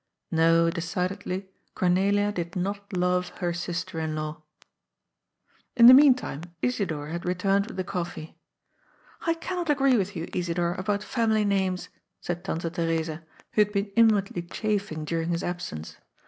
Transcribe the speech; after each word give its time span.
No, 0.31 0.71
decidedly, 0.71 1.45
Cornelia 1.75 2.31
did 2.31 2.55
not 2.55 2.91
love 2.91 3.29
her 3.37 3.53
sister 3.53 3.99
in 3.99 4.15
law. 4.15 4.41
In 5.77 5.85
the 5.85 5.93
meantime 5.93 6.41
Isidor 6.63 7.09
had 7.09 7.23
returned 7.23 7.67
with 7.67 7.77
the 7.77 7.83
coffee." 7.83 8.35
I 9.27 9.35
cannot 9.35 9.69
agree 9.69 9.97
with 9.97 10.15
you, 10.15 10.27
Isidor, 10.33 10.73
about 10.73 11.03
family 11.03 11.45
names," 11.45 11.89
said 12.19 12.43
Tante 12.43 12.71
Theresa, 12.71 13.21
who 13.53 13.61
had 13.61 13.71
been 13.71 13.91
inwardly 13.95 14.41
chafing 14.41 15.05
during 15.05 15.29
his 15.29 15.43
absence. 15.43 15.97